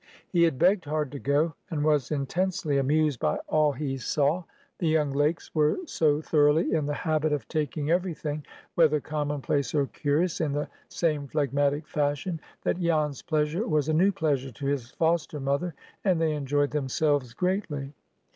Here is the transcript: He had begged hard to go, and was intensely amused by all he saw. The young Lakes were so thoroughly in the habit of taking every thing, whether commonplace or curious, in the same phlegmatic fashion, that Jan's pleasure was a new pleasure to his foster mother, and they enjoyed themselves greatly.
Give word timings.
He 0.29 0.41
had 0.41 0.57
begged 0.57 0.85
hard 0.85 1.11
to 1.11 1.19
go, 1.19 1.53
and 1.69 1.83
was 1.85 2.09
intensely 2.09 2.79
amused 2.79 3.19
by 3.19 3.35
all 3.47 3.73
he 3.73 3.97
saw. 3.99 4.45
The 4.79 4.87
young 4.87 5.11
Lakes 5.11 5.53
were 5.53 5.77
so 5.85 6.21
thoroughly 6.21 6.73
in 6.73 6.87
the 6.87 6.95
habit 6.95 7.31
of 7.31 7.47
taking 7.47 7.91
every 7.91 8.15
thing, 8.15 8.43
whether 8.73 8.99
commonplace 8.99 9.75
or 9.75 9.85
curious, 9.85 10.41
in 10.41 10.53
the 10.53 10.69
same 10.89 11.27
phlegmatic 11.27 11.85
fashion, 11.87 12.41
that 12.63 12.79
Jan's 12.79 13.21
pleasure 13.21 13.67
was 13.67 13.89
a 13.89 13.93
new 13.93 14.11
pleasure 14.11 14.49
to 14.49 14.65
his 14.65 14.89
foster 14.89 15.39
mother, 15.39 15.75
and 16.03 16.19
they 16.19 16.33
enjoyed 16.33 16.71
themselves 16.71 17.35
greatly. 17.35 17.93